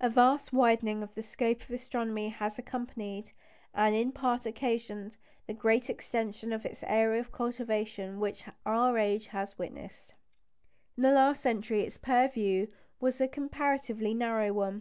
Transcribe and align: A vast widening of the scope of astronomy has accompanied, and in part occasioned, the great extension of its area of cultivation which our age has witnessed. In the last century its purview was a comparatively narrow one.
A 0.00 0.08
vast 0.08 0.54
widening 0.54 1.02
of 1.02 1.14
the 1.14 1.22
scope 1.22 1.60
of 1.64 1.70
astronomy 1.70 2.30
has 2.30 2.58
accompanied, 2.58 3.32
and 3.74 3.94
in 3.94 4.10
part 4.10 4.46
occasioned, 4.46 5.18
the 5.46 5.52
great 5.52 5.90
extension 5.90 6.50
of 6.54 6.64
its 6.64 6.82
area 6.84 7.20
of 7.20 7.30
cultivation 7.30 8.20
which 8.20 8.44
our 8.64 8.96
age 8.96 9.26
has 9.26 9.58
witnessed. 9.58 10.14
In 10.96 11.02
the 11.02 11.12
last 11.12 11.42
century 11.42 11.82
its 11.82 11.98
purview 11.98 12.68
was 13.00 13.20
a 13.20 13.28
comparatively 13.28 14.14
narrow 14.14 14.50
one. 14.54 14.80